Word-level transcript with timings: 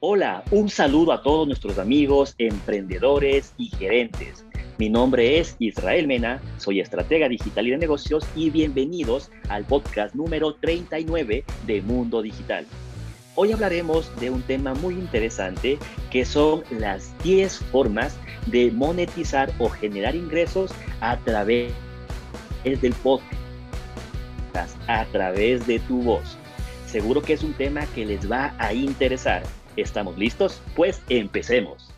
Hola, 0.00 0.44
un 0.52 0.68
saludo 0.68 1.10
a 1.10 1.22
todos 1.22 1.48
nuestros 1.48 1.76
amigos, 1.76 2.36
emprendedores 2.38 3.52
y 3.58 3.66
gerentes. 3.66 4.44
Mi 4.78 4.88
nombre 4.88 5.40
es 5.40 5.56
Israel 5.58 6.06
Mena, 6.06 6.40
soy 6.56 6.78
estratega 6.78 7.28
digital 7.28 7.66
y 7.66 7.70
de 7.70 7.78
negocios 7.78 8.24
y 8.36 8.50
bienvenidos 8.50 9.32
al 9.48 9.64
podcast 9.64 10.14
número 10.14 10.54
39 10.54 11.42
de 11.66 11.82
Mundo 11.82 12.22
Digital. 12.22 12.64
Hoy 13.34 13.50
hablaremos 13.50 14.08
de 14.20 14.30
un 14.30 14.42
tema 14.42 14.72
muy 14.74 14.94
interesante 14.94 15.80
que 16.12 16.24
son 16.24 16.62
las 16.70 17.12
10 17.24 17.58
formas 17.72 18.16
de 18.46 18.70
monetizar 18.70 19.52
o 19.58 19.68
generar 19.68 20.14
ingresos 20.14 20.70
a 21.00 21.16
través 21.16 21.72
del 22.62 22.92
podcast, 23.02 24.76
a 24.86 25.04
través 25.06 25.66
de 25.66 25.80
tu 25.80 26.02
voz. 26.02 26.38
Seguro 26.86 27.20
que 27.20 27.32
es 27.32 27.42
un 27.42 27.52
tema 27.54 27.84
que 27.96 28.06
les 28.06 28.30
va 28.30 28.54
a 28.58 28.72
interesar. 28.72 29.42
¿Estamos 29.80 30.18
listos? 30.18 30.60
Pues 30.74 31.00
empecemos. 31.08 31.97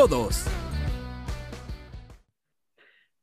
todos. 0.07 0.45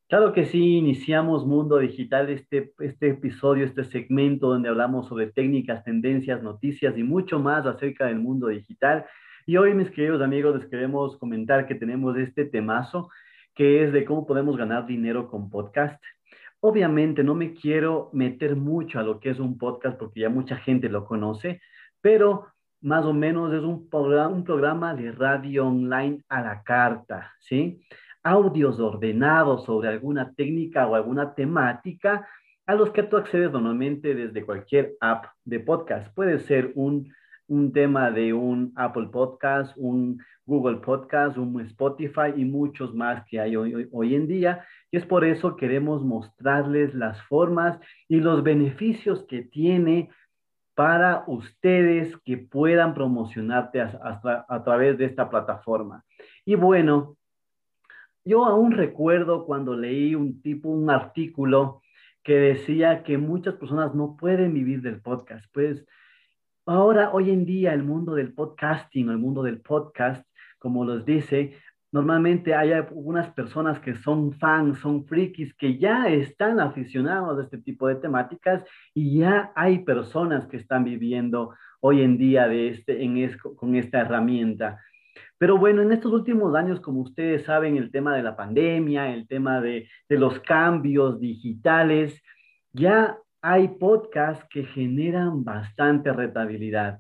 Claro 0.08 0.32
que 0.32 0.46
sí, 0.46 0.76
iniciamos 0.76 1.44
Mundo 1.44 1.78
Digital, 1.78 2.30
este, 2.30 2.72
este 2.78 3.10
episodio, 3.10 3.66
este 3.66 3.84
segmento 3.84 4.48
donde 4.48 4.68
hablamos 4.68 5.06
sobre 5.06 5.26
técnicas, 5.26 5.84
tendencias, 5.84 6.42
noticias 6.42 6.96
y 6.96 7.02
mucho 7.02 7.38
más 7.40 7.66
acerca 7.66 8.06
del 8.06 8.18
mundo 8.18 8.46
digital. 8.46 9.04
Y 9.44 9.56
hoy, 9.56 9.74
mis 9.74 9.90
queridos 9.90 10.22
amigos, 10.22 10.56
les 10.56 10.66
queremos 10.70 11.18
comentar 11.18 11.66
que 11.66 11.74
tenemos 11.74 12.16
este 12.16 12.44
temazo 12.44 13.10
que 13.54 13.82
es 13.84 13.92
de 13.92 14.04
cómo 14.04 14.24
podemos 14.24 14.56
ganar 14.56 14.86
dinero 14.86 15.28
con 15.28 15.50
podcast. 15.50 16.02
Obviamente 16.60 17.24
no 17.24 17.34
me 17.34 17.54
quiero 17.54 18.08
meter 18.12 18.56
mucho 18.56 19.00
a 19.00 19.02
lo 19.02 19.20
que 19.20 19.30
es 19.30 19.40
un 19.40 19.58
podcast 19.58 19.98
porque 19.98 20.20
ya 20.20 20.28
mucha 20.28 20.56
gente 20.56 20.88
lo 20.88 21.04
conoce, 21.04 21.60
pero 22.00 22.46
más 22.80 23.04
o 23.04 23.12
menos 23.12 23.52
es 23.52 23.62
un 23.62 23.88
programa, 23.88 24.28
un 24.28 24.44
programa 24.44 24.94
de 24.94 25.12
radio 25.12 25.66
online 25.66 26.22
a 26.28 26.42
la 26.42 26.62
carta, 26.62 27.32
¿sí? 27.40 27.80
Audios 28.22 28.78
ordenados 28.78 29.64
sobre 29.64 29.88
alguna 29.88 30.32
técnica 30.34 30.86
o 30.86 30.94
alguna 30.94 31.34
temática 31.34 32.28
a 32.66 32.74
los 32.74 32.90
que 32.90 33.02
tú 33.02 33.16
accedes 33.16 33.50
normalmente 33.50 34.14
desde 34.14 34.44
cualquier 34.44 34.94
app 35.00 35.26
de 35.44 35.60
podcast. 35.60 36.14
Puede 36.14 36.38
ser 36.40 36.72
un, 36.74 37.12
un 37.46 37.72
tema 37.72 38.10
de 38.10 38.34
un 38.34 38.72
Apple 38.76 39.08
Podcast, 39.10 39.72
un 39.76 40.20
Google 40.44 40.76
Podcast, 40.76 41.38
un 41.38 41.60
Spotify 41.62 42.34
y 42.36 42.44
muchos 42.44 42.94
más 42.94 43.24
que 43.26 43.40
hay 43.40 43.56
hoy, 43.56 43.88
hoy 43.90 44.14
en 44.14 44.26
día. 44.26 44.64
Y 44.90 44.98
es 44.98 45.06
por 45.06 45.24
eso 45.24 45.56
queremos 45.56 46.04
mostrarles 46.04 46.94
las 46.94 47.20
formas 47.22 47.78
y 48.06 48.20
los 48.20 48.42
beneficios 48.42 49.24
que 49.26 49.42
tiene 49.42 50.10
para 50.78 51.24
ustedes 51.26 52.16
que 52.18 52.36
puedan 52.36 52.94
promocionarte 52.94 53.80
a 53.80 54.62
través 54.62 54.96
de 54.96 55.06
esta 55.06 55.28
plataforma. 55.28 56.04
Y 56.44 56.54
bueno, 56.54 57.16
yo 58.24 58.44
aún 58.44 58.70
recuerdo 58.70 59.44
cuando 59.44 59.74
leí 59.74 60.14
un 60.14 60.40
tipo, 60.40 60.68
un 60.68 60.88
artículo 60.88 61.82
que 62.22 62.34
decía 62.34 63.02
que 63.02 63.18
muchas 63.18 63.56
personas 63.56 63.92
no 63.96 64.16
pueden 64.16 64.54
vivir 64.54 64.80
del 64.80 65.00
podcast. 65.00 65.44
Pues 65.52 65.84
ahora, 66.64 67.10
hoy 67.12 67.32
en 67.32 67.44
día, 67.44 67.74
el 67.74 67.82
mundo 67.82 68.14
del 68.14 68.32
podcasting 68.32 69.08
el 69.08 69.18
mundo 69.18 69.42
del 69.42 69.60
podcast, 69.60 70.24
como 70.60 70.84
los 70.84 71.04
dice, 71.04 71.58
Normalmente 71.90 72.54
hay 72.54 72.72
algunas 72.72 73.32
personas 73.32 73.80
que 73.80 73.94
son 73.94 74.32
fans, 74.34 74.78
son 74.78 75.06
frikis, 75.06 75.54
que 75.54 75.78
ya 75.78 76.08
están 76.08 76.60
aficionados 76.60 77.38
a 77.38 77.42
este 77.44 77.58
tipo 77.58 77.88
de 77.88 77.96
temáticas 77.96 78.62
y 78.92 79.18
ya 79.18 79.52
hay 79.54 79.78
personas 79.80 80.46
que 80.46 80.58
están 80.58 80.84
viviendo 80.84 81.54
hoy 81.80 82.02
en 82.02 82.18
día 82.18 82.46
de 82.46 82.68
este, 82.68 83.02
en 83.02 83.38
con 83.56 83.74
esta 83.74 84.00
herramienta. 84.00 84.78
Pero 85.38 85.56
bueno, 85.56 85.82
en 85.82 85.92
estos 85.92 86.12
últimos 86.12 86.54
años, 86.54 86.80
como 86.80 87.00
ustedes 87.00 87.44
saben, 87.44 87.76
el 87.76 87.90
tema 87.90 88.14
de 88.14 88.22
la 88.22 88.36
pandemia, 88.36 89.14
el 89.14 89.26
tema 89.26 89.60
de, 89.60 89.88
de 90.08 90.18
los 90.18 90.40
cambios 90.40 91.18
digitales, 91.20 92.20
ya 92.72 93.16
hay 93.40 93.68
podcasts 93.68 94.44
que 94.50 94.64
generan 94.64 95.44
bastante 95.44 96.12
rentabilidad. 96.12 96.98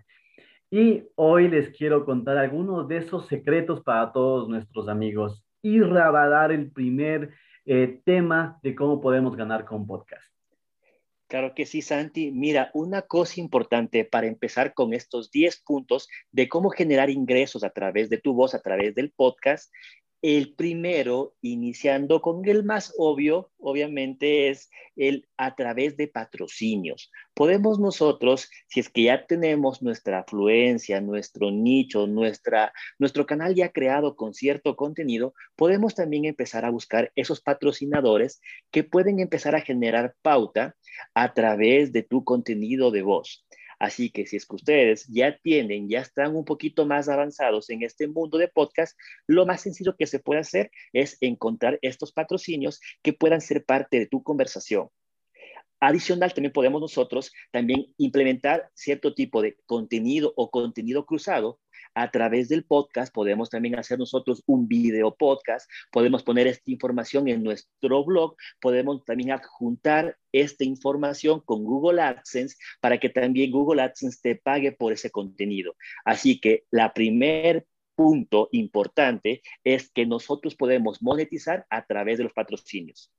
Y 0.70 1.04
hoy 1.14 1.48
les 1.48 1.70
quiero 1.70 2.04
contar 2.04 2.36
algunos 2.36 2.86
de 2.88 2.98
esos 2.98 3.26
secretos 3.26 3.82
para 3.82 4.12
todos 4.12 4.48
nuestros 4.50 4.88
amigos 4.88 5.42
y 5.62 5.80
dar 5.80 6.52
el 6.52 6.70
primer 6.70 7.30
eh, 7.64 8.00
tema 8.04 8.58
de 8.62 8.74
cómo 8.74 9.00
podemos 9.00 9.34
ganar 9.34 9.64
con 9.64 9.86
podcast. 9.86 10.24
Claro 11.26 11.54
que 11.54 11.66
sí, 11.66 11.82
Santi. 11.82 12.32
Mira, 12.32 12.70
una 12.74 13.02
cosa 13.02 13.40
importante 13.40 14.04
para 14.04 14.26
empezar 14.26 14.72
con 14.74 14.94
estos 14.94 15.30
10 15.30 15.62
puntos 15.62 16.08
de 16.32 16.48
cómo 16.48 16.70
generar 16.70 17.10
ingresos 17.10 17.64
a 17.64 17.70
través 17.70 18.08
de 18.08 18.18
tu 18.18 18.34
voz, 18.34 18.54
a 18.54 18.60
través 18.60 18.94
del 18.94 19.10
podcast, 19.10 19.72
el 20.20 20.54
primero, 20.54 21.36
iniciando 21.42 22.20
con 22.20 22.46
el 22.48 22.64
más 22.64 22.92
obvio, 22.98 23.50
obviamente 23.58 24.48
es 24.48 24.68
el 24.96 25.28
a 25.36 25.54
través 25.54 25.96
de 25.96 26.08
patrocinios. 26.08 27.12
Podemos 27.34 27.78
nosotros, 27.78 28.50
si 28.66 28.80
es 28.80 28.88
que 28.88 29.04
ya 29.04 29.26
tenemos 29.26 29.80
nuestra 29.80 30.20
afluencia, 30.20 31.00
nuestro 31.00 31.52
nicho, 31.52 32.08
nuestra, 32.08 32.72
nuestro 32.98 33.26
canal 33.26 33.54
ya 33.54 33.70
creado 33.70 34.16
con 34.16 34.34
cierto 34.34 34.74
contenido, 34.74 35.34
podemos 35.54 35.94
también 35.94 36.24
empezar 36.24 36.64
a 36.64 36.70
buscar 36.70 37.12
esos 37.14 37.40
patrocinadores 37.40 38.40
que 38.72 38.82
pueden 38.82 39.20
empezar 39.20 39.54
a 39.54 39.60
generar 39.60 40.16
pauta 40.20 40.74
a 41.14 41.32
través 41.32 41.92
de 41.92 42.02
tu 42.02 42.24
contenido 42.24 42.90
de 42.90 43.02
voz. 43.02 43.46
Así 43.78 44.10
que 44.10 44.26
si 44.26 44.36
es 44.36 44.46
que 44.46 44.56
ustedes 44.56 45.06
ya 45.08 45.38
tienen, 45.38 45.88
ya 45.88 46.00
están 46.00 46.34
un 46.34 46.44
poquito 46.44 46.84
más 46.84 47.08
avanzados 47.08 47.70
en 47.70 47.82
este 47.82 48.08
mundo 48.08 48.36
de 48.38 48.48
podcast, 48.48 48.98
lo 49.26 49.46
más 49.46 49.60
sencillo 49.60 49.96
que 49.96 50.06
se 50.06 50.18
puede 50.18 50.40
hacer 50.40 50.70
es 50.92 51.16
encontrar 51.20 51.78
estos 51.82 52.12
patrocinios 52.12 52.80
que 53.02 53.12
puedan 53.12 53.40
ser 53.40 53.64
parte 53.64 53.98
de 53.98 54.06
tu 54.06 54.22
conversación. 54.22 54.88
Adicional, 55.80 56.34
también 56.34 56.52
podemos 56.52 56.80
nosotros 56.80 57.32
también 57.52 57.86
implementar 57.98 58.68
cierto 58.74 59.14
tipo 59.14 59.42
de 59.42 59.56
contenido 59.64 60.32
o 60.36 60.50
contenido 60.50 61.06
cruzado 61.06 61.60
a 61.94 62.10
través 62.10 62.48
del 62.48 62.64
podcast. 62.64 63.12
Podemos 63.12 63.50
también 63.50 63.78
hacer 63.78 63.98
nosotros 63.98 64.42
un 64.46 64.68
video 64.68 65.14
podcast, 65.14 65.70
podemos 65.90 66.22
poner 66.22 66.46
esta 66.46 66.70
información 66.70 67.28
en 67.28 67.42
nuestro 67.42 68.04
blog, 68.04 68.36
podemos 68.60 69.04
también 69.04 69.32
adjuntar 69.32 70.16
esta 70.32 70.64
información 70.64 71.40
con 71.44 71.64
Google 71.64 72.02
AdSense 72.02 72.56
para 72.80 72.98
que 72.98 73.08
también 73.08 73.50
Google 73.50 73.82
AdSense 73.82 74.18
te 74.22 74.36
pague 74.36 74.72
por 74.72 74.92
ese 74.92 75.10
contenido. 75.10 75.74
Así 76.04 76.40
que 76.40 76.64
la 76.70 76.92
primer 76.92 77.66
punto 77.98 78.48
importante 78.52 79.42
es 79.64 79.90
que 79.90 80.06
nosotros 80.06 80.54
podemos 80.54 81.02
monetizar 81.02 81.66
a 81.68 81.84
través 81.84 82.18
de 82.18 82.24
los 82.24 82.32
patrocinios. 82.32 83.12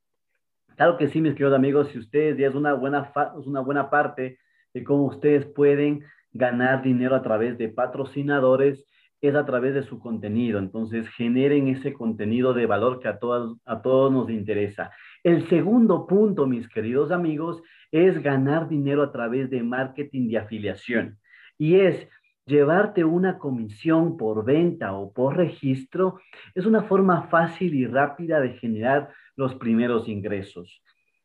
Claro 0.76 0.96
que 0.96 1.08
sí, 1.08 1.20
mis 1.20 1.34
queridos 1.34 1.54
amigos, 1.54 1.88
si 1.92 1.98
ustedes 1.98 2.38
ya 2.38 2.48
es 2.48 2.54
una 2.54 2.72
buena, 2.72 3.12
es 3.38 3.46
una 3.46 3.60
buena 3.60 3.90
parte 3.90 4.38
de 4.72 4.84
cómo 4.84 5.04
ustedes 5.04 5.44
pueden 5.44 6.02
ganar 6.32 6.82
dinero 6.82 7.14
a 7.14 7.22
través 7.22 7.58
de 7.58 7.68
patrocinadores, 7.68 8.84
es 9.20 9.34
a 9.34 9.44
través 9.44 9.74
de 9.74 9.82
su 9.82 9.98
contenido. 9.98 10.58
Entonces, 10.58 11.08
generen 11.10 11.68
ese 11.68 11.92
contenido 11.92 12.54
de 12.54 12.66
valor 12.66 13.00
que 13.00 13.08
a 13.08 13.18
todos, 13.18 13.58
a 13.66 13.82
todos 13.82 14.10
nos 14.12 14.30
interesa. 14.30 14.90
El 15.22 15.48
segundo 15.48 16.06
punto, 16.06 16.46
mis 16.46 16.68
queridos 16.68 17.10
amigos, 17.10 17.62
es 17.92 18.22
ganar 18.22 18.68
dinero 18.68 19.02
a 19.02 19.12
través 19.12 19.50
de 19.50 19.62
marketing 19.62 20.28
de 20.28 20.38
afiliación. 20.38 21.18
Y 21.58 21.76
es 21.80 22.08
llevarte 22.46 23.04
una 23.04 23.38
comisión 23.38 24.16
por 24.16 24.44
venta 24.44 24.94
o 24.94 25.12
por 25.12 25.36
registro. 25.36 26.18
Es 26.54 26.64
una 26.64 26.84
forma 26.84 27.24
fácil 27.28 27.74
y 27.74 27.86
rápida 27.86 28.40
de 28.40 28.54
generar 28.54 29.10
los 29.36 29.54
primeros 29.54 30.08
ingresos. 30.08 30.82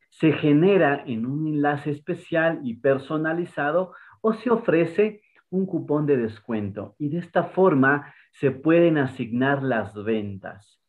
Se 0.10 0.34
genera 0.34 1.04
en 1.06 1.26
un 1.26 1.48
enlace 1.48 1.92
especial 1.92 2.60
y 2.64 2.76
personalizado 2.76 3.94
o 4.28 4.34
se 4.34 4.50
ofrece 4.50 5.22
un 5.52 5.68
cupón 5.68 6.08
de 6.08 6.18
descuento 6.18 6.96
y 6.98 7.10
de 7.10 7.20
esta 7.20 7.44
forma 7.44 8.12
se 8.32 8.50
pueden 8.50 8.98
asignar 8.98 9.62
las 9.62 9.94
ventas. 10.04 10.82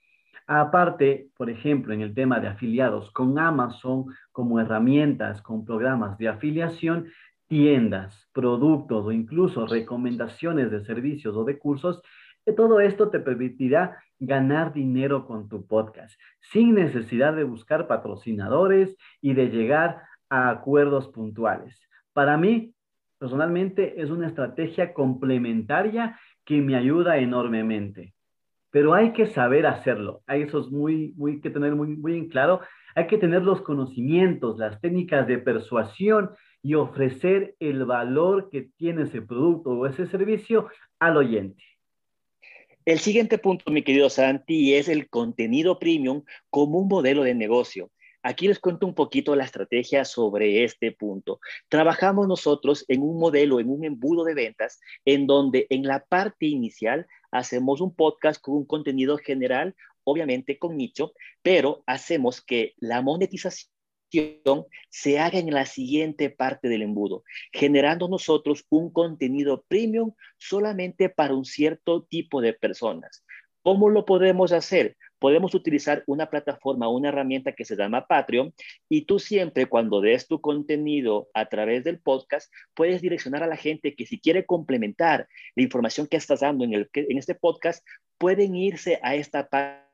Aparte, 0.46 1.28
por 1.36 1.50
ejemplo, 1.50 1.92
en 1.92 2.00
el 2.00 2.14
tema 2.14 2.40
de 2.40 2.48
afiliados 2.48 3.10
con 3.10 3.38
Amazon 3.38 4.06
como 4.32 4.58
herramientas, 4.58 5.42
con 5.42 5.66
programas 5.66 6.16
de 6.16 6.28
afiliación, 6.28 7.08
tiendas, 7.46 8.26
productos 8.32 9.04
o 9.04 9.12
incluso 9.12 9.66
recomendaciones 9.66 10.70
de 10.70 10.82
servicios 10.86 11.36
o 11.36 11.44
de 11.44 11.58
cursos, 11.58 12.00
todo 12.56 12.80
esto 12.80 13.10
te 13.10 13.20
permitirá 13.20 14.02
ganar 14.18 14.72
dinero 14.72 15.26
con 15.26 15.50
tu 15.50 15.66
podcast 15.66 16.18
sin 16.40 16.74
necesidad 16.74 17.36
de 17.36 17.44
buscar 17.44 17.86
patrocinadores 17.86 18.96
y 19.20 19.34
de 19.34 19.50
llegar 19.50 20.04
a 20.30 20.48
acuerdos 20.48 21.08
puntuales. 21.08 21.78
Para 22.14 22.38
mí, 22.38 22.72
personalmente, 23.18 24.00
es 24.00 24.10
una 24.10 24.26
estrategia 24.26 24.92
complementaria 24.92 26.18
que 26.44 26.60
me 26.60 26.76
ayuda 26.76 27.18
enormemente. 27.18 28.14
Pero 28.70 28.94
hay 28.94 29.12
que 29.12 29.26
saber 29.26 29.66
hacerlo. 29.66 30.22
Eso 30.28 30.60
es 30.60 30.68
muy, 30.68 31.14
muy 31.16 31.40
que 31.40 31.50
tener 31.50 31.74
muy, 31.74 31.96
muy 31.96 32.16
en 32.16 32.28
claro. 32.28 32.60
Hay 32.94 33.06
que 33.06 33.18
tener 33.18 33.42
los 33.42 33.62
conocimientos, 33.62 34.58
las 34.58 34.80
técnicas 34.80 35.26
de 35.26 35.38
persuasión 35.38 36.30
y 36.62 36.74
ofrecer 36.74 37.54
el 37.60 37.84
valor 37.84 38.50
que 38.50 38.68
tiene 38.76 39.02
ese 39.02 39.22
producto 39.22 39.70
o 39.70 39.86
ese 39.86 40.06
servicio 40.06 40.68
al 40.98 41.16
oyente. 41.16 41.62
El 42.84 42.98
siguiente 43.00 43.38
punto, 43.38 43.70
mi 43.72 43.82
querido 43.82 44.08
Santi, 44.08 44.74
es 44.74 44.88
el 44.88 45.08
contenido 45.08 45.78
premium 45.78 46.22
como 46.50 46.78
un 46.78 46.88
modelo 46.88 47.24
de 47.24 47.34
negocio. 47.34 47.90
Aquí 48.28 48.48
les 48.48 48.58
cuento 48.58 48.88
un 48.88 48.94
poquito 48.96 49.36
la 49.36 49.44
estrategia 49.44 50.04
sobre 50.04 50.64
este 50.64 50.90
punto. 50.90 51.38
Trabajamos 51.68 52.26
nosotros 52.26 52.84
en 52.88 53.02
un 53.02 53.20
modelo, 53.20 53.60
en 53.60 53.70
un 53.70 53.84
embudo 53.84 54.24
de 54.24 54.34
ventas, 54.34 54.80
en 55.04 55.28
donde 55.28 55.68
en 55.70 55.84
la 55.84 56.04
parte 56.04 56.46
inicial 56.46 57.06
hacemos 57.30 57.80
un 57.80 57.94
podcast 57.94 58.40
con 58.42 58.56
un 58.56 58.66
contenido 58.66 59.16
general, 59.16 59.76
obviamente 60.02 60.58
con 60.58 60.76
nicho, 60.76 61.12
pero 61.40 61.84
hacemos 61.86 62.40
que 62.40 62.74
la 62.78 63.00
monetización 63.00 63.70
se 64.90 65.20
haga 65.20 65.38
en 65.38 65.54
la 65.54 65.64
siguiente 65.64 66.28
parte 66.28 66.68
del 66.68 66.82
embudo, 66.82 67.22
generando 67.52 68.08
nosotros 68.08 68.66
un 68.70 68.90
contenido 68.90 69.64
premium 69.68 70.14
solamente 70.36 71.08
para 71.10 71.32
un 71.32 71.44
cierto 71.44 72.02
tipo 72.02 72.40
de 72.40 72.54
personas. 72.54 73.24
¿Cómo 73.62 73.88
lo 73.88 74.04
podemos 74.04 74.50
hacer? 74.50 74.96
Podemos 75.18 75.54
utilizar 75.54 76.02
una 76.06 76.28
plataforma, 76.28 76.88
una 76.88 77.08
herramienta 77.08 77.52
que 77.52 77.64
se 77.64 77.76
llama 77.76 78.06
Patreon 78.06 78.52
y 78.88 79.02
tú 79.02 79.18
siempre 79.18 79.66
cuando 79.66 80.00
des 80.00 80.26
tu 80.26 80.40
contenido 80.40 81.28
a 81.34 81.46
través 81.46 81.84
del 81.84 81.98
podcast 82.00 82.52
puedes 82.74 83.00
direccionar 83.00 83.42
a 83.42 83.46
la 83.46 83.56
gente 83.56 83.94
que 83.94 84.06
si 84.06 84.18
quiere 84.18 84.44
complementar 84.44 85.28
la 85.54 85.62
información 85.62 86.06
que 86.06 86.16
estás 86.16 86.40
dando 86.40 86.64
en, 86.64 86.74
el, 86.74 86.90
en 86.92 87.18
este 87.18 87.34
podcast, 87.34 87.86
pueden 88.18 88.54
irse 88.54 88.98
a 89.02 89.14
esta 89.14 89.48
página 89.48 89.86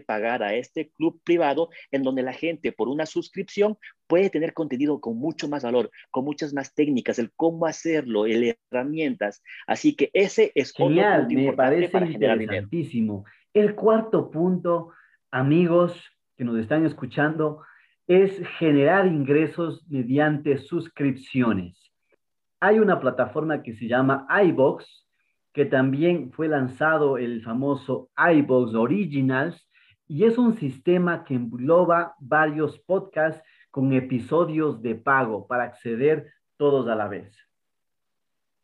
pagar 0.00 0.42
a 0.42 0.54
este 0.54 0.90
club 0.90 1.20
privado 1.24 1.70
en 1.90 2.02
donde 2.02 2.22
la 2.22 2.32
gente 2.32 2.72
por 2.72 2.88
una 2.88 3.06
suscripción 3.06 3.76
puede 4.06 4.30
tener 4.30 4.52
contenido 4.52 5.00
con 5.00 5.16
mucho 5.16 5.48
más 5.48 5.62
valor, 5.62 5.90
con 6.10 6.24
muchas 6.24 6.52
más 6.52 6.74
técnicas, 6.74 7.18
el 7.18 7.32
cómo 7.32 7.66
hacerlo, 7.66 8.26
el 8.26 8.56
herramientas. 8.70 9.42
Así 9.66 9.94
que 9.94 10.10
ese 10.12 10.52
es 10.54 10.72
Genial, 10.72 11.26
me 11.28 11.52
parece 11.52 11.98
interesantísimo. 11.98 13.24
El 13.54 13.74
cuarto 13.74 14.30
punto, 14.30 14.92
amigos 15.30 16.02
que 16.38 16.44
nos 16.44 16.58
están 16.58 16.86
escuchando, 16.86 17.62
es 18.06 18.40
generar 18.58 19.06
ingresos 19.06 19.86
mediante 19.88 20.56
suscripciones. 20.56 21.78
Hay 22.60 22.78
una 22.78 22.98
plataforma 22.98 23.62
que 23.62 23.74
se 23.74 23.88
llama 23.88 24.26
iBox, 24.44 25.06
que 25.52 25.66
también 25.66 26.32
fue 26.32 26.48
lanzado 26.48 27.18
el 27.18 27.42
famoso 27.42 28.08
iBox 28.16 28.74
Originals, 28.74 29.68
y 30.08 30.24
es 30.24 30.38
un 30.38 30.54
sistema 30.54 31.24
que 31.24 31.34
engloba 31.34 32.14
varios 32.20 32.78
podcasts 32.80 33.42
con 33.70 33.92
episodios 33.92 34.80
de 34.80 34.94
pago 34.94 35.46
para 35.46 35.64
acceder 35.64 36.32
todos 36.56 36.88
a 36.88 36.94
la 36.94 37.06
vez. 37.06 37.36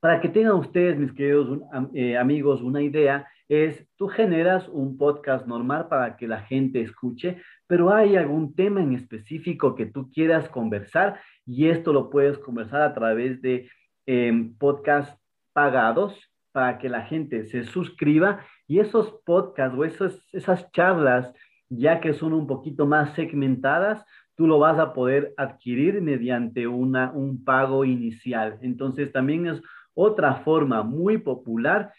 Para 0.01 0.21
que 0.21 0.29
tengan 0.29 0.57
ustedes, 0.57 0.99
mis 0.99 1.13
queridos 1.13 1.61
eh, 1.93 2.17
amigos, 2.17 2.63
una 2.63 2.81
idea, 2.81 3.27
es 3.49 3.89
tú 3.97 4.09
generas 4.09 4.69
un 4.69 4.99
podcast 4.99 5.47
normal 5.47 5.89
para 5.89 6.17
que 6.17 6.29
la 6.29 6.43
gente 6.43 6.83
escuche, 6.83 7.43
pero 7.67 7.93
hay 7.93 8.17
algún 8.17 8.55
tema 8.55 8.83
en 8.83 8.93
específico 8.93 9.75
que 9.75 9.87
tú 9.87 10.11
quieras 10.11 10.49
conversar 10.49 11.21
y 11.47 11.69
esto 11.69 11.93
lo 11.93 12.11
puedes 12.11 12.39
conversar 12.39 12.83
a 12.83 12.95
través 12.95 13.41
de 13.41 13.71
em, 14.07 14.55
podcasts 14.57 15.19
pagados 15.53 16.31
para 16.53 16.79
que 16.79 16.89
la 16.89 17.03
gente 17.03 17.45
se 17.45 17.65
suscriba 17.65 18.45
y 18.67 18.81
esos 18.81 19.13
podcasts 19.25 19.77
o 19.79 19.85
esas, 19.85 20.29
esas 20.33 20.71
charlas, 20.73 21.33
ya 21.71 22.01
que 22.01 22.13
son 22.13 22.35
un 22.35 22.47
poquito 22.47 22.87
más 22.87 23.15
segmentadas, 23.15 24.05
tú 24.35 24.47
lo 24.47 24.59
vas 24.59 24.79
a 24.79 24.93
poder 24.93 25.35
adquirir 25.37 26.01
mediante 26.03 26.67
una, 26.67 27.11
un 27.13 27.45
pago 27.45 27.85
inicial. 27.85 28.59
Entonces 28.61 29.11
también 29.11 29.47
es 29.47 29.61
otra 29.95 30.37
forma 30.37 30.83
muy 30.83 31.19
popular 31.19 31.93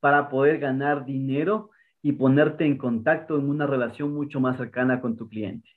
para 0.00 0.28
poder 0.28 0.58
ganar 0.58 1.04
dinero 1.04 1.70
y 2.02 2.12
ponerte 2.12 2.64
en 2.64 2.78
contacto 2.78 3.38
en 3.38 3.48
una 3.48 3.66
relación 3.66 4.14
mucho 4.14 4.40
más 4.40 4.56
cercana 4.56 5.00
con 5.00 5.16
tu 5.16 5.28
cliente. 5.28 5.68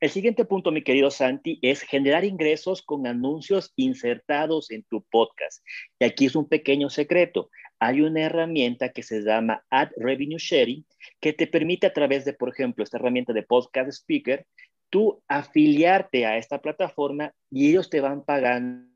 El 0.00 0.10
siguiente 0.10 0.44
punto, 0.44 0.72
mi 0.72 0.82
querido 0.82 1.12
Santi, 1.12 1.60
es 1.62 1.82
generar 1.82 2.24
ingresos 2.24 2.82
con 2.82 3.06
anuncios 3.06 3.72
insertados 3.76 4.70
en 4.72 4.82
tu 4.82 5.04
podcast. 5.04 5.64
Y 6.00 6.04
aquí 6.04 6.26
es 6.26 6.34
un 6.34 6.48
pequeño 6.48 6.90
secreto. 6.90 7.50
Hay 7.78 8.00
una 8.00 8.22
herramienta 8.22 8.88
que 8.88 9.04
se 9.04 9.22
llama 9.22 9.64
Ad 9.70 9.90
Revenue 9.96 10.38
Sharing 10.38 10.84
que 11.20 11.32
te 11.32 11.46
permite 11.46 11.86
a 11.86 11.92
través 11.92 12.24
de, 12.24 12.32
por 12.32 12.48
ejemplo, 12.48 12.82
esta 12.82 12.96
herramienta 12.96 13.32
de 13.32 13.44
Podcast 13.44 13.90
Speaker, 13.90 14.44
tú 14.90 15.22
afiliarte 15.28 16.26
a 16.26 16.36
esta 16.36 16.60
plataforma 16.60 17.32
y 17.50 17.70
ellos 17.70 17.88
te 17.88 18.00
van 18.00 18.24
pagando 18.24 18.91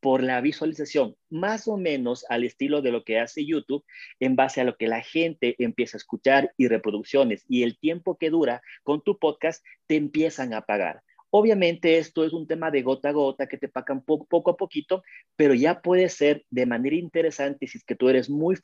por 0.00 0.22
la 0.22 0.40
visualización, 0.40 1.16
más 1.28 1.68
o 1.68 1.76
menos 1.76 2.24
al 2.28 2.44
estilo 2.44 2.82
de 2.82 2.92
lo 2.92 3.04
que 3.04 3.18
hace 3.18 3.44
YouTube, 3.44 3.84
en 4.18 4.36
base 4.36 4.60
a 4.60 4.64
lo 4.64 4.76
que 4.76 4.88
la 4.88 5.02
gente 5.02 5.56
empieza 5.58 5.96
a 5.96 5.98
escuchar 5.98 6.52
y 6.56 6.68
reproducciones 6.68 7.44
y 7.48 7.62
el 7.62 7.78
tiempo 7.78 8.16
que 8.16 8.30
dura 8.30 8.62
con 8.82 9.02
tu 9.02 9.18
podcast, 9.18 9.64
te 9.86 9.96
empiezan 9.96 10.54
a 10.54 10.62
pagar. 10.62 11.02
Obviamente 11.30 11.98
esto 11.98 12.24
es 12.24 12.32
un 12.32 12.46
tema 12.46 12.70
de 12.70 12.82
gota 12.82 13.10
a 13.10 13.12
gota 13.12 13.46
que 13.46 13.56
te 13.56 13.68
pagan 13.68 14.02
poco, 14.02 14.50
a 14.50 14.56
poquito, 14.56 15.02
pero 15.36 15.54
ya 15.54 15.80
puede 15.80 16.08
ser 16.08 16.44
de 16.50 16.66
manera 16.66 16.96
interesante 16.96 17.66
si 17.66 17.78
es 17.78 17.84
que 17.84 17.94
tú 17.94 18.08
eres 18.08 18.28
muy 18.28 18.56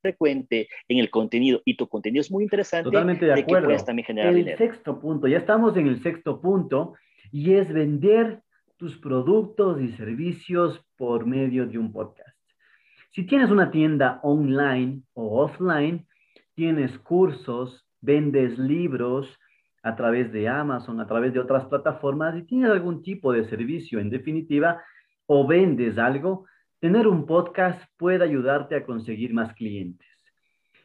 frecuente 0.00 0.68
en 0.88 0.98
el 0.98 1.10
contenido 1.10 1.60
y 1.64 1.76
tu 1.76 1.88
contenido 1.88 2.22
es 2.22 2.30
muy 2.30 2.44
interesante. 2.44 2.84
Totalmente 2.84 3.26
de 3.26 3.34
acuerdo. 3.34 3.76
también 3.84 4.06
generar 4.06 4.34
el 4.34 4.56
sexto 4.56 4.98
punto, 4.98 5.26
ya 5.28 5.38
estamos 5.38 5.76
en 5.76 5.88
el 5.88 6.02
sexto 6.02 6.40
punto 6.40 6.94
y 7.30 7.54
es 7.54 7.70
vender 7.70 8.42
tus 8.78 8.96
productos 8.96 9.80
y 9.82 9.88
servicios 9.92 10.80
por 10.96 11.26
medio 11.26 11.66
de 11.66 11.78
un 11.78 11.92
podcast. 11.92 12.36
Si 13.10 13.26
tienes 13.26 13.50
una 13.50 13.70
tienda 13.72 14.20
online 14.22 15.02
o 15.14 15.42
offline, 15.42 16.06
tienes 16.54 16.96
cursos, 17.00 17.84
vendes 18.00 18.56
libros 18.56 19.36
a 19.82 19.96
través 19.96 20.32
de 20.32 20.48
Amazon, 20.48 21.00
a 21.00 21.06
través 21.08 21.32
de 21.32 21.40
otras 21.40 21.64
plataformas 21.64 22.36
y 22.36 22.42
tienes 22.42 22.70
algún 22.70 23.02
tipo 23.02 23.32
de 23.32 23.48
servicio, 23.48 23.98
en 23.98 24.10
definitiva, 24.10 24.80
o 25.26 25.46
vendes 25.46 25.98
algo, 25.98 26.46
tener 26.78 27.08
un 27.08 27.26
podcast 27.26 27.82
puede 27.96 28.22
ayudarte 28.22 28.76
a 28.76 28.86
conseguir 28.86 29.34
más 29.34 29.52
clientes. 29.54 30.06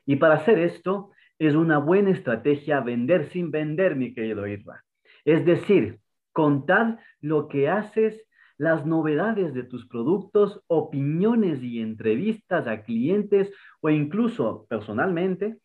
Y 0.07 0.15
para 0.15 0.35
hacer 0.35 0.57
esto, 0.57 1.11
es 1.37 1.53
una 1.53 1.77
buena 1.77 2.09
estrategia 2.09 2.81
vender 2.81 3.29
sin 3.29 3.51
vender, 3.51 3.95
mi 3.95 4.13
querido 4.13 4.47
Irra. 4.47 4.83
Es 5.25 5.45
decir, 5.45 5.99
contar 6.33 6.99
lo 7.21 7.47
que 7.47 7.69
haces, 7.69 8.27
las 8.57 8.85
novedades 8.85 9.53
de 9.53 9.63
tus 9.63 9.87
productos, 9.87 10.61
opiniones 10.67 11.63
y 11.63 11.79
entrevistas 11.79 12.67
a 12.67 12.83
clientes 12.83 13.51
o 13.81 13.89
incluso 13.89 14.65
personalmente, 14.67 15.57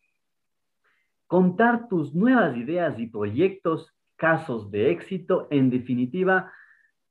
contar 1.27 1.87
tus 1.87 2.15
nuevas 2.15 2.55
ideas 2.57 2.97
y 2.99 3.07
proyectos, 3.07 3.93
casos 4.15 4.71
de 4.71 4.91
éxito, 4.91 5.47
en 5.51 5.69
definitiva, 5.69 6.51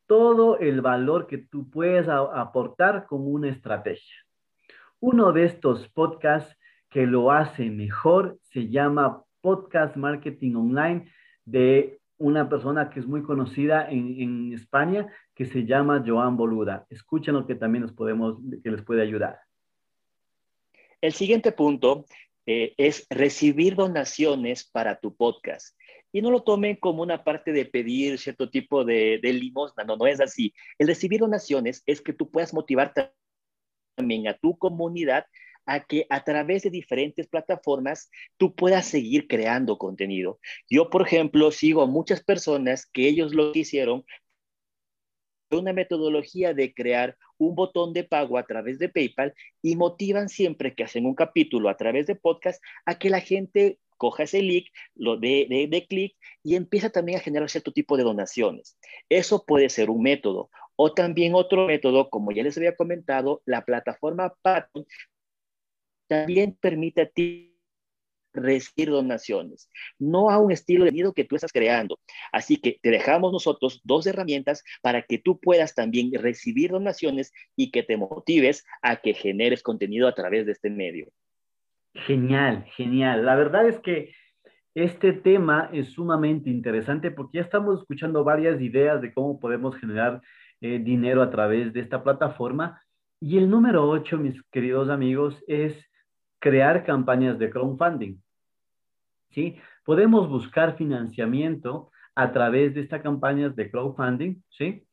todo 0.06 0.58
el 0.58 0.80
valor 0.80 1.26
que 1.26 1.38
tú 1.38 1.70
puedes 1.70 2.08
aportar 2.08 3.06
como 3.06 3.26
una 3.26 3.48
estrategia. 3.48 4.16
Uno 5.00 5.32
de 5.32 5.44
estos 5.44 5.88
podcasts 5.90 6.56
que 6.90 7.06
lo 7.06 7.30
hace 7.30 7.70
mejor 7.70 8.38
se 8.42 8.68
llama 8.68 9.22
Podcast 9.40 9.96
Marketing 9.96 10.54
Online 10.54 11.12
de 11.44 11.97
una 12.18 12.48
persona 12.48 12.90
que 12.90 13.00
es 13.00 13.06
muy 13.06 13.22
conocida 13.22 13.88
en, 13.88 14.52
España 14.52 15.06
que 15.34 15.46
se 15.46 15.64
llama 15.64 16.02
Joan 16.04 16.36
Boluda. 16.36 16.86
Escúchenlo 16.90 17.46
que 17.46 17.54
también 17.54 17.82
nos 17.82 17.92
podemos, 17.92 18.38
que 18.62 18.70
les 18.70 18.82
puede 18.82 19.02
ayudar. 19.02 19.40
El 21.00 21.12
siguiente 21.12 21.52
punto 21.52 22.06
eh, 22.44 22.74
es 22.76 23.06
recibir 23.08 23.76
donaciones 23.76 24.68
para 24.68 24.98
tu 24.98 25.14
podcast. 25.14 25.76
Y 26.10 26.22
no 26.22 26.30
lo 26.30 26.42
tomen 26.42 26.76
como 26.76 27.02
una 27.02 27.22
parte 27.22 27.52
de 27.52 27.66
pedir 27.66 28.18
cierto 28.18 28.50
tipo 28.50 28.84
de, 28.84 29.20
de 29.22 29.32
limosna, 29.32 29.84
no, 29.84 29.96
no 29.96 30.06
es 30.06 30.20
así. 30.20 30.52
El 30.78 30.88
recibir 30.88 31.20
donaciones 31.20 31.82
es 31.86 32.00
que 32.00 32.12
tú 32.12 32.30
puedas 32.30 32.52
motivar 32.52 32.92
también 33.94 34.26
a 34.26 34.34
tu 34.34 34.56
comunidad 34.58 35.26
a 35.68 35.84
que 35.84 36.06
a 36.08 36.24
través 36.24 36.62
de 36.62 36.70
diferentes 36.70 37.28
plataformas 37.28 38.10
tú 38.38 38.54
puedas 38.54 38.86
seguir 38.86 39.28
creando 39.28 39.76
contenido. 39.76 40.40
Yo, 40.68 40.88
por 40.88 41.02
ejemplo, 41.02 41.50
sigo 41.50 41.82
a 41.82 41.86
muchas 41.86 42.24
personas 42.24 42.86
que 42.86 43.06
ellos 43.06 43.34
lo 43.34 43.52
hicieron 43.54 44.04
una 45.50 45.72
metodología 45.72 46.54
de 46.54 46.74
crear 46.74 47.16
un 47.36 47.54
botón 47.54 47.92
de 47.92 48.04
pago 48.04 48.38
a 48.38 48.46
través 48.46 48.78
de 48.78 48.88
PayPal 48.88 49.34
y 49.62 49.76
motivan 49.76 50.28
siempre 50.28 50.74
que 50.74 50.84
hacen 50.84 51.06
un 51.06 51.14
capítulo 51.14 51.68
a 51.68 51.76
través 51.76 52.06
de 52.06 52.16
podcast 52.16 52.62
a 52.86 52.98
que 52.98 53.10
la 53.10 53.20
gente 53.20 53.78
coja 53.98 54.22
ese 54.22 54.42
link, 54.42 54.66
lo 54.94 55.16
de, 55.16 55.46
de, 55.50 55.66
de 55.68 55.86
clic 55.86 56.16
y 56.42 56.54
empieza 56.54 56.90
también 56.90 57.18
a 57.18 57.22
generar 57.22 57.50
cierto 57.50 57.72
tipo 57.72 57.96
de 57.96 58.04
donaciones. 58.04 58.78
Eso 59.08 59.44
puede 59.44 59.68
ser 59.68 59.90
un 59.90 60.02
método. 60.02 60.50
O 60.76 60.94
también 60.94 61.34
otro 61.34 61.66
método, 61.66 62.08
como 62.08 62.30
ya 62.30 62.44
les 62.44 62.56
había 62.56 62.76
comentado, 62.76 63.42
la 63.44 63.64
plataforma 63.64 64.34
Patreon 64.42 64.86
también 66.08 66.56
permite 66.60 67.02
a 67.02 67.06
ti 67.06 67.54
recibir 68.32 68.90
donaciones, 68.90 69.70
no 69.98 70.30
a 70.30 70.38
un 70.38 70.52
estilo 70.52 70.84
de 70.84 70.90
vida 70.90 71.12
que 71.14 71.24
tú 71.24 71.36
estás 71.36 71.52
creando. 71.52 71.98
Así 72.32 72.56
que 72.56 72.78
te 72.82 72.90
dejamos 72.90 73.32
nosotros 73.32 73.80
dos 73.84 74.06
herramientas 74.06 74.64
para 74.82 75.02
que 75.02 75.18
tú 75.18 75.38
puedas 75.38 75.74
también 75.74 76.10
recibir 76.12 76.70
donaciones 76.70 77.32
y 77.56 77.70
que 77.70 77.82
te 77.82 77.96
motives 77.96 78.64
a 78.82 78.96
que 78.96 79.14
generes 79.14 79.62
contenido 79.62 80.08
a 80.08 80.14
través 80.14 80.46
de 80.46 80.52
este 80.52 80.70
medio. 80.70 81.08
Genial, 81.94 82.64
genial. 82.76 83.24
La 83.24 83.34
verdad 83.34 83.66
es 83.66 83.78
que 83.80 84.12
este 84.74 85.12
tema 85.12 85.70
es 85.72 85.90
sumamente 85.90 86.50
interesante 86.50 87.10
porque 87.10 87.38
ya 87.38 87.42
estamos 87.42 87.80
escuchando 87.80 88.22
varias 88.22 88.60
ideas 88.60 89.00
de 89.00 89.12
cómo 89.12 89.40
podemos 89.40 89.76
generar 89.76 90.20
eh, 90.60 90.78
dinero 90.78 91.22
a 91.22 91.30
través 91.30 91.72
de 91.72 91.80
esta 91.80 92.04
plataforma. 92.04 92.80
Y 93.20 93.38
el 93.38 93.50
número 93.50 93.88
ocho, 93.88 94.16
mis 94.18 94.40
queridos 94.52 94.90
amigos, 94.90 95.42
es 95.48 95.74
crear 96.38 96.84
campañas 96.84 97.38
de 97.38 97.50
crowdfunding. 97.50 98.16
¿Sí? 99.30 99.56
Podemos 99.84 100.28
buscar 100.28 100.76
financiamiento 100.76 101.90
a 102.14 102.32
través 102.32 102.74
de 102.74 102.80
estas 102.80 103.02
campañas 103.02 103.54
de 103.54 103.70
crowdfunding, 103.70 104.42
¿sí? 104.48 104.84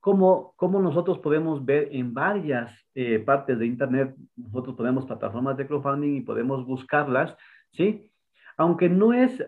Como, 0.00 0.54
como 0.56 0.80
nosotros 0.80 1.18
podemos 1.18 1.64
ver 1.64 1.88
en 1.92 2.14
varias 2.14 2.72
eh, 2.94 3.18
partes 3.18 3.58
de 3.58 3.66
Internet, 3.66 4.14
nosotros 4.36 4.76
tenemos 4.76 5.04
plataformas 5.06 5.56
de 5.56 5.66
crowdfunding 5.66 6.16
y 6.16 6.20
podemos 6.22 6.64
buscarlas, 6.64 7.36
¿sí? 7.72 8.10
Aunque 8.56 8.88
no 8.88 9.12
es, 9.12 9.38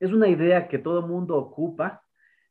es 0.00 0.12
una 0.12 0.28
idea 0.28 0.68
que 0.68 0.78
todo 0.78 1.00
el 1.00 1.06
mundo 1.06 1.36
ocupa, 1.36 2.02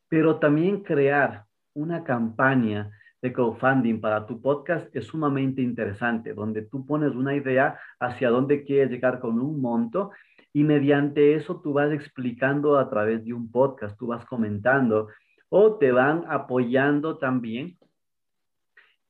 pero 0.08 0.40
también 0.40 0.84
crear 0.84 1.46
una 1.74 2.04
campaña 2.04 2.92
de 3.22 3.32
crowdfunding 3.32 4.02
para 4.02 4.26
tu 4.26 4.42
podcast 4.42 4.94
es 4.96 5.06
sumamente 5.06 5.62
interesante, 5.62 6.34
donde 6.34 6.64
tú 6.64 6.86
pones 6.86 7.14
una 7.14 7.36
idea 7.36 7.80
hacia 8.00 8.30
dónde 8.30 8.64
quieres 8.64 8.90
llegar 8.90 9.20
con 9.20 9.40
un 9.40 9.62
monto 9.62 10.12
y 10.54 10.64
mediante 10.64 11.36
eso 11.36 11.62
tú 11.62 11.74
vas 11.74 11.92
explicando 11.92 12.78
a 12.78 12.90
través 12.90 13.24
de 13.24 13.34
un 13.34 13.52
podcast, 13.52 13.98
tú 13.98 14.08
vas 14.08 14.26
comentando 14.26 15.08
o 15.50 15.78
te 15.78 15.92
van 15.92 16.26
apoyando 16.28 17.18
también 17.18 17.78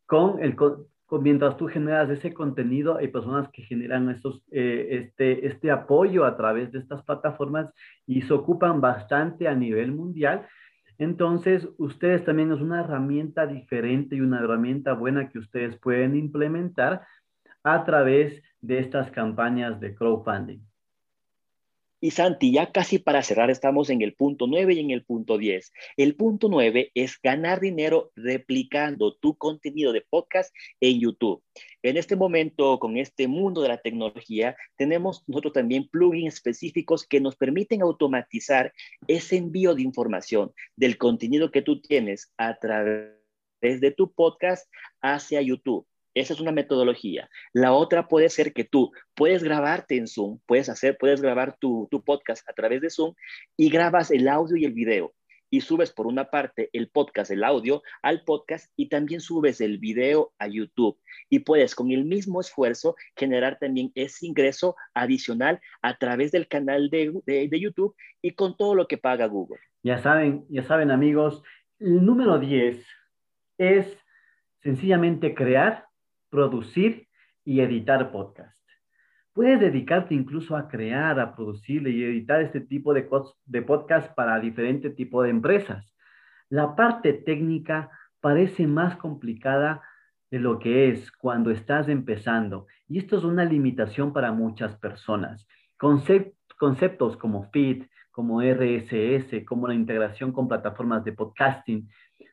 con 0.05 0.43
el 0.43 0.55
mientras 1.19 1.57
tú 1.57 1.67
generas 1.67 2.09
ese 2.09 2.33
contenido, 2.33 2.97
hay 2.97 3.09
personas 3.09 3.49
que 3.51 3.63
generan 3.63 4.09
estos, 4.09 4.41
eh, 4.51 4.87
este, 4.91 5.45
este 5.45 5.69
apoyo 5.69 6.23
a 6.23 6.37
través 6.37 6.71
de 6.71 6.79
estas 6.79 7.03
plataformas 7.03 7.69
y 8.07 8.21
se 8.21 8.33
ocupan 8.33 8.79
bastante 8.79 9.47
a 9.47 9.55
nivel 9.55 9.91
mundial 9.91 10.47
entonces, 11.01 11.67
ustedes 11.79 12.23
también 12.23 12.51
es 12.51 12.61
una 12.61 12.81
herramienta 12.81 13.47
diferente 13.47 14.15
y 14.15 14.21
una 14.21 14.39
herramienta 14.39 14.93
buena 14.93 15.29
que 15.29 15.39
ustedes 15.39 15.75
pueden 15.79 16.15
implementar 16.15 17.07
a 17.63 17.83
través 17.85 18.43
de 18.59 18.77
estas 18.77 19.09
campañas 19.09 19.79
de 19.79 19.95
crowdfunding. 19.95 20.59
Y 22.03 22.09
Santi, 22.09 22.51
ya 22.51 22.71
casi 22.71 22.97
para 22.97 23.21
cerrar 23.21 23.51
estamos 23.51 23.91
en 23.91 24.01
el 24.01 24.15
punto 24.15 24.47
9 24.47 24.73
y 24.73 24.79
en 24.79 24.89
el 24.89 25.05
punto 25.05 25.37
10. 25.37 25.71
El 25.97 26.15
punto 26.15 26.49
9 26.49 26.89
es 26.95 27.19
ganar 27.21 27.59
dinero 27.59 28.11
replicando 28.15 29.13
tu 29.17 29.37
contenido 29.37 29.93
de 29.93 30.01
podcast 30.01 30.51
en 30.79 30.99
YouTube. 30.99 31.43
En 31.83 31.97
este 31.97 32.15
momento, 32.15 32.79
con 32.79 32.97
este 32.97 33.27
mundo 33.27 33.61
de 33.61 33.67
la 33.67 33.77
tecnología, 33.77 34.55
tenemos 34.77 35.23
nosotros 35.27 35.53
también 35.53 35.89
plugins 35.89 36.33
específicos 36.33 37.05
que 37.05 37.21
nos 37.21 37.35
permiten 37.35 37.83
automatizar 37.83 38.73
ese 39.07 39.37
envío 39.37 39.75
de 39.75 39.83
información 39.83 40.51
del 40.75 40.97
contenido 40.97 41.51
que 41.51 41.61
tú 41.61 41.81
tienes 41.81 42.33
a 42.35 42.57
través 42.57 43.11
de 43.61 43.91
tu 43.95 44.11
podcast 44.11 44.67
hacia 45.03 45.39
YouTube. 45.43 45.85
Esa 46.13 46.33
es 46.33 46.39
una 46.39 46.51
metodología. 46.51 47.29
La 47.53 47.73
otra 47.73 48.07
puede 48.07 48.29
ser 48.29 48.53
que 48.53 48.63
tú 48.63 48.91
puedes 49.15 49.43
grabarte 49.43 49.97
en 49.97 50.07
Zoom, 50.07 50.39
puedes 50.45 50.69
hacer, 50.69 50.97
puedes 50.99 51.21
grabar 51.21 51.57
tu, 51.57 51.87
tu 51.89 52.03
podcast 52.03 52.47
a 52.49 52.53
través 52.53 52.81
de 52.81 52.89
Zoom 52.89 53.13
y 53.57 53.69
grabas 53.69 54.11
el 54.11 54.27
audio 54.27 54.57
y 54.57 54.65
el 54.65 54.73
video 54.73 55.13
y 55.51 55.61
subes 55.61 55.91
por 55.91 56.07
una 56.07 56.25
parte 56.31 56.69
el 56.73 56.89
podcast, 56.89 57.29
el 57.29 57.43
audio 57.43 57.83
al 58.01 58.23
podcast 58.23 58.71
y 58.77 58.87
también 58.87 59.19
subes 59.19 59.61
el 59.61 59.77
video 59.77 60.31
a 60.39 60.47
YouTube 60.47 60.97
y 61.29 61.39
puedes 61.39 61.75
con 61.75 61.91
el 61.91 62.05
mismo 62.05 62.39
esfuerzo 62.39 62.95
generar 63.15 63.59
también 63.59 63.91
ese 63.93 64.25
ingreso 64.25 64.75
adicional 64.93 65.59
a 65.81 65.97
través 65.97 66.31
del 66.31 66.47
canal 66.47 66.89
de, 66.89 67.11
de, 67.25 67.49
de 67.49 67.59
YouTube 67.59 67.95
y 68.21 68.31
con 68.31 68.55
todo 68.55 68.75
lo 68.75 68.87
que 68.87 68.97
paga 68.97 69.25
Google. 69.27 69.59
Ya 69.83 69.97
saben, 69.97 70.45
ya 70.49 70.63
saben 70.63 70.89
amigos, 70.89 71.43
el 71.79 72.05
número 72.05 72.39
10 72.39 72.85
es 73.57 73.97
sencillamente 74.61 75.35
crear 75.35 75.90
producir 76.31 77.07
y 77.45 77.59
editar 77.59 78.11
podcast. 78.11 78.57
Puedes 79.33 79.59
dedicarte 79.59 80.15
incluso 80.15 80.57
a 80.57 80.67
crear, 80.67 81.19
a 81.19 81.35
producir 81.35 81.87
y 81.87 82.03
editar 82.03 82.41
este 82.41 82.61
tipo 82.61 82.93
de, 82.93 83.07
de 83.45 83.61
podcast 83.61 84.13
para 84.15 84.39
diferentes 84.39 84.95
tipos 84.95 85.23
de 85.23 85.29
empresas. 85.29 85.93
La 86.49 86.75
parte 86.75 87.13
técnica 87.13 87.91
parece 88.19 88.65
más 88.67 88.95
complicada 88.97 89.81
de 90.31 90.39
lo 90.39 90.59
que 90.59 90.89
es 90.89 91.11
cuando 91.11 91.51
estás 91.51 91.87
empezando. 91.89 92.67
Y 92.87 92.97
esto 92.97 93.17
es 93.17 93.23
una 93.23 93.45
limitación 93.45 94.13
para 94.13 94.31
muchas 94.31 94.75
personas. 94.77 95.47
conceptos 96.57 97.17
como 97.17 97.49
feed, 97.51 97.85
como 98.11 98.41
RSS, 98.41 99.45
como 99.45 99.67
la 99.67 99.73
integración 99.73 100.31
con 100.31 100.47
plataformas 100.47 101.03
de 101.03 101.13
podcasting, 101.13 101.89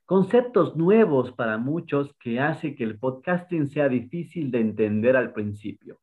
conceptos 0.09 0.75
nuevos 0.75 1.33
para 1.33 1.59
muchos 1.59 2.15
que 2.19 2.41
hace 2.41 2.75
que 2.75 2.83
el 2.83 2.99
podcasting 2.99 3.67
sea 3.67 3.91
difícil 3.91 4.50
de 4.50 4.61
entender 4.61 5.19
al 5.19 5.35
principio. 5.35 6.00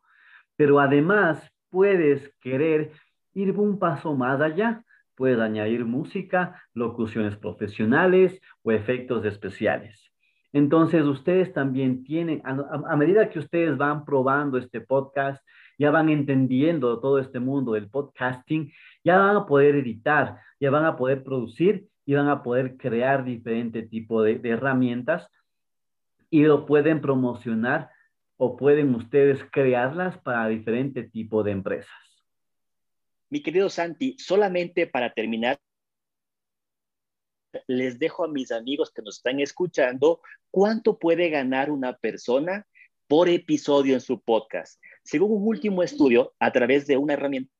Pero 0.56 0.80
además 0.80 1.52
puedes 1.72 2.32
querer 2.40 2.92
ir 3.34 3.58
un 3.58 3.80
paso 3.80 4.14
más 4.16 4.40
allá. 4.42 4.84
Puedes 5.16 5.40
añadir 5.40 5.86
música, 5.86 6.62
locuciones 6.76 7.36
profesionales 7.36 8.40
o 8.62 8.72
efectos 8.72 9.26
especiales. 9.26 10.12
Entonces, 10.54 11.04
ustedes 11.06 11.52
también 11.52 12.04
tienen, 12.04 12.44
a, 12.46 12.52
a, 12.88 12.96
medida 12.96 13.28
que 13.30 13.40
ustedes 13.40 13.76
van 13.76 14.06
probando 14.06 14.60
este 14.60 14.82
podcast, 14.82 15.44
ya 15.80 15.90
van 15.90 16.10
entendiendo 16.10 17.00
todo 17.00 17.18
este 17.18 17.40
mundo 17.40 17.72
del 17.72 17.90
podcasting, 17.90 18.72
ya 19.04 19.18
van 19.18 19.36
a 19.36 19.46
poder 19.48 19.78
editar, 19.78 20.38
ya 20.60 20.70
van 20.70 20.86
a 20.86 20.96
poder 20.96 21.24
producir 21.24 21.88
y 22.06 22.14
van 22.14 22.30
a 22.30 22.44
poder 22.44 22.78
crear 22.78 23.26
diferente 23.26 23.84
tipo 23.84 24.22
de, 24.22 24.38
de 24.38 24.50
herramientas 24.50 25.28
y 26.30 26.44
lo 26.44 26.66
pueden 26.66 27.02
promocionar 27.02 27.90
o 28.38 28.58
pueden 28.58 28.94
ustedes 28.96 29.44
crearlas 29.52 30.18
para 30.20 30.48
diferente 30.48 31.04
tipo 31.04 31.44
de 31.44 31.52
empresas. 31.52 31.94
Mi 33.30 33.42
querido 33.42 33.70
Santi, 33.70 34.16
solamente 34.20 34.88
para 34.88 35.14
terminar, 35.14 35.58
les 37.68 37.98
dejo 37.98 38.26
a 38.26 38.28
mis 38.28 38.52
amigos 38.52 38.92
que 38.92 39.02
nos 39.02 39.18
están 39.18 39.40
escuchando 39.40 40.22
cuánto 40.52 41.00
puede 41.00 41.30
ganar 41.30 41.72
una 41.72 41.98
persona 41.98 42.68
por 43.08 43.30
episodio 43.30 43.94
en 43.94 44.02
su 44.02 44.22
podcast. 44.22 44.82
Según 45.04 45.32
un 45.32 45.48
último 45.48 45.84
estudio, 45.84 46.34
a 46.40 46.52
través 46.52 46.88
de 46.88 46.98
una 46.98 47.14
herramienta 47.14 47.55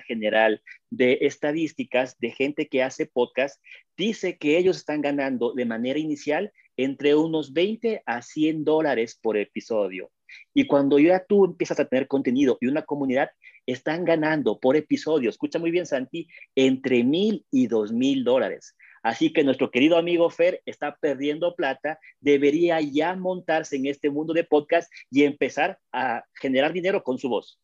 general 0.00 0.62
de 0.90 1.18
estadísticas 1.22 2.18
de 2.18 2.30
gente 2.30 2.68
que 2.68 2.82
hace 2.82 3.06
podcast, 3.06 3.62
dice 3.96 4.36
que 4.36 4.58
ellos 4.58 4.76
están 4.76 5.00
ganando 5.00 5.54
de 5.54 5.64
manera 5.64 5.98
inicial 5.98 6.52
entre 6.76 7.14
unos 7.14 7.52
20 7.52 8.02
a 8.06 8.22
100 8.22 8.64
dólares 8.64 9.18
por 9.20 9.36
episodio. 9.36 10.10
Y 10.54 10.66
cuando 10.66 10.98
ya 10.98 11.24
tú 11.24 11.46
empiezas 11.46 11.80
a 11.80 11.86
tener 11.86 12.06
contenido 12.06 12.58
y 12.60 12.66
una 12.66 12.82
comunidad, 12.82 13.30
están 13.66 14.04
ganando 14.04 14.58
por 14.58 14.76
episodio, 14.76 15.30
escucha 15.30 15.58
muy 15.58 15.70
bien 15.70 15.86
Santi, 15.86 16.28
entre 16.54 17.04
mil 17.04 17.44
y 17.50 17.66
dos 17.66 17.92
mil 17.92 18.24
dólares. 18.24 18.76
Así 19.02 19.32
que 19.32 19.44
nuestro 19.44 19.70
querido 19.70 19.96
amigo 19.96 20.28
Fer 20.30 20.62
está 20.66 20.96
perdiendo 20.96 21.54
plata, 21.54 21.98
debería 22.20 22.80
ya 22.80 23.14
montarse 23.14 23.76
en 23.76 23.86
este 23.86 24.10
mundo 24.10 24.32
de 24.34 24.44
podcast 24.44 24.92
y 25.10 25.24
empezar 25.24 25.78
a 25.92 26.24
generar 26.34 26.72
dinero 26.72 27.02
con 27.02 27.18
su 27.18 27.28
voz. 27.28 27.58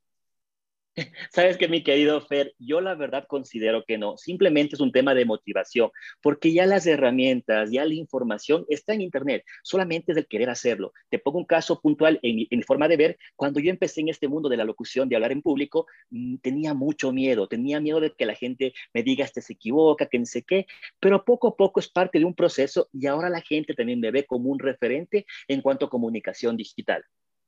Sabes 1.32 1.56
que 1.56 1.68
mi 1.68 1.82
querido 1.82 2.20
Fer, 2.20 2.54
yo 2.58 2.80
la 2.80 2.94
verdad 2.94 3.26
considero 3.26 3.84
que 3.84 3.98
no, 3.98 4.16
simplemente 4.16 4.76
es 4.76 4.80
un 4.80 4.92
tema 4.92 5.14
de 5.14 5.24
motivación, 5.24 5.90
porque 6.22 6.52
ya 6.52 6.66
las 6.66 6.86
herramientas, 6.86 7.70
ya 7.72 7.84
la 7.84 7.94
información 7.94 8.64
está 8.68 8.94
en 8.94 9.00
Internet, 9.00 9.44
solamente 9.62 10.12
es 10.12 10.18
el 10.18 10.26
querer 10.26 10.50
hacerlo. 10.50 10.92
Te 11.08 11.18
pongo 11.18 11.38
un 11.38 11.46
caso 11.46 11.80
puntual 11.80 12.20
en 12.22 12.62
forma 12.62 12.88
de 12.88 12.96
ver, 12.96 13.18
cuando 13.36 13.60
yo 13.60 13.70
empecé 13.70 14.00
en 14.02 14.08
este 14.08 14.28
mundo 14.28 14.48
de 14.48 14.56
la 14.56 14.64
locución, 14.64 15.08
de 15.08 15.16
hablar 15.16 15.32
en 15.32 15.42
público, 15.42 15.86
mm, 16.10 16.36
tenía 16.36 16.74
mucho 16.74 17.12
miedo, 17.12 17.48
tenía 17.48 17.80
miedo 17.80 18.00
de 18.00 18.12
que 18.12 18.26
la 18.26 18.34
gente 18.34 18.72
me 18.92 19.02
diga, 19.02 19.24
este 19.24 19.42
se 19.42 19.54
equivoca, 19.54 20.06
que 20.06 20.18
no 20.18 20.26
sé 20.26 20.42
qué, 20.42 20.66
pero 21.00 21.24
poco 21.24 21.48
a 21.48 21.56
poco 21.56 21.80
es 21.80 21.88
parte 21.88 22.18
de 22.18 22.24
un 22.24 22.34
proceso 22.34 22.88
y 22.92 23.06
ahora 23.06 23.28
la 23.30 23.40
gente 23.40 23.74
también 23.74 24.00
me 24.00 24.10
ve 24.10 24.24
como 24.26 24.50
un 24.50 24.58
referente 24.58 25.26
en 25.48 25.60
cuanto 25.60 25.86
a 25.86 25.90
comunicación 25.90 26.56
digital. 26.56 27.04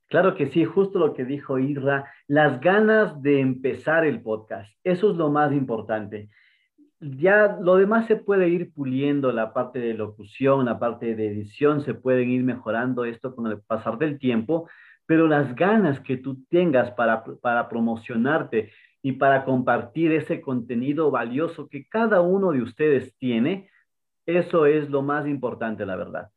Claro 0.07 0.35
que 0.35 0.47
sí, 0.47 0.63
justo 0.63 0.99
lo 0.99 1.13
que 1.13 1.25
dijo 1.25 1.59
Irra, 1.59 2.09
las 2.27 2.61
ganas 2.61 3.21
de 3.21 3.41
empezar 3.41 4.05
el 4.05 4.21
podcast, 4.21 4.71
eso 4.83 5.11
es 5.11 5.17
lo 5.17 5.29
más 5.29 5.51
importante. 5.51 6.29
Ya 6.99 7.57
lo 7.61 7.75
demás 7.75 8.07
se 8.07 8.15
puede 8.15 8.47
ir 8.47 8.73
puliendo, 8.73 9.31
la 9.33 9.53
parte 9.53 9.79
de 9.79 9.93
locución, 9.93 10.65
la 10.65 10.79
parte 10.79 11.13
de 11.13 11.27
edición, 11.27 11.81
se 11.81 11.93
pueden 11.93 12.29
ir 12.29 12.43
mejorando 12.43 13.03
esto 13.03 13.35
con 13.35 13.47
el 13.47 13.61
pasar 13.61 13.97
del 13.97 14.17
tiempo, 14.17 14.69
pero 15.05 15.27
las 15.27 15.53
ganas 15.55 15.99
que 15.99 16.17
tú 16.17 16.43
tengas 16.49 16.91
para, 16.91 17.23
para 17.41 17.67
promocionarte 17.67 18.71
y 19.01 19.13
para 19.13 19.43
compartir 19.43 20.13
ese 20.13 20.39
contenido 20.41 21.11
valioso 21.11 21.67
que 21.67 21.87
cada 21.87 22.21
uno 22.21 22.51
de 22.51 22.61
ustedes 22.61 23.15
tiene, 23.17 23.69
eso 24.25 24.65
es 24.65 24.89
lo 24.89 25.01
más 25.01 25.27
importante, 25.27 25.85
la 25.85 25.97
verdad. 25.97 26.29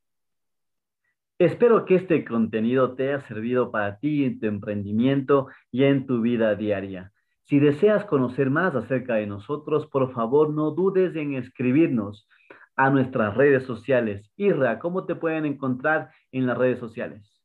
Espero 1.41 1.87
que 1.87 1.95
este 1.95 2.23
contenido 2.23 2.95
te 2.95 3.09
haya 3.09 3.27
servido 3.27 3.71
para 3.71 3.99
ti 3.99 4.27
en 4.27 4.39
tu 4.41 4.47
emprendimiento 4.47 5.47
y 5.73 5.85
en 5.85 6.07
tu 6.07 6.21
vida 6.21 6.55
diaria. 6.55 7.15
Si 7.45 7.59
deseas 7.59 8.05
conocer 8.05 8.51
más 8.51 8.75
acerca 8.75 9.15
de 9.15 9.27
nosotros, 9.27 9.87
por 9.87 10.13
favor 10.13 10.51
no 10.51 10.73
dudes 10.73 11.17
en 11.17 11.33
escribirnos 11.33 12.29
a 12.77 12.91
nuestras 12.91 13.35
redes 13.39 13.65
sociales. 13.65 14.31
Irra, 14.37 14.79
¿cómo 14.79 15.07
te 15.07 15.15
pueden 15.15 15.47
encontrar 15.47 16.11
en 16.31 16.47
las 16.47 16.59
redes 16.59 16.79
sociales? 16.79 17.41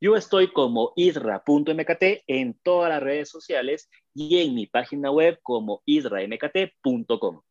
Yo 0.00 0.16
estoy 0.16 0.52
como 0.52 0.92
isra.mkt 0.96 2.02
en 2.26 2.58
todas 2.64 2.88
las 2.90 3.00
redes 3.00 3.28
sociales 3.28 3.88
y 4.12 4.40
en 4.40 4.56
mi 4.56 4.66
página 4.66 5.12
web 5.12 5.38
como 5.44 5.82
isramkt.com. 5.86 7.42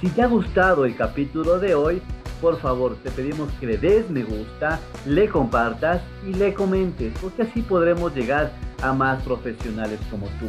Si 0.00 0.08
te 0.08 0.22
ha 0.22 0.26
gustado 0.26 0.84
el 0.84 0.96
capítulo 0.96 1.60
de 1.60 1.76
hoy, 1.76 2.02
por 2.40 2.58
favor 2.58 2.96
te 2.96 3.12
pedimos 3.12 3.48
que 3.60 3.66
le 3.66 3.78
des 3.78 4.10
me 4.10 4.24
gusta, 4.24 4.80
le 5.06 5.28
compartas 5.28 6.02
y 6.26 6.34
le 6.34 6.52
comentes, 6.52 7.12
porque 7.22 7.42
así 7.42 7.62
podremos 7.62 8.12
llegar 8.12 8.50
a 8.82 8.92
más 8.92 9.22
profesionales 9.22 10.00
como 10.10 10.26
tú. 10.40 10.48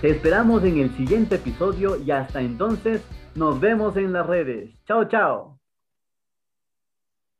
Te 0.00 0.10
esperamos 0.10 0.62
en 0.64 0.78
el 0.78 0.94
siguiente 0.96 1.36
episodio 1.36 1.96
y 1.96 2.10
hasta 2.10 2.42
entonces 2.42 3.02
nos 3.34 3.58
vemos 3.60 3.96
en 3.96 4.12
las 4.12 4.26
redes. 4.26 4.70
Chao, 4.86 5.04
chao. 5.06 5.55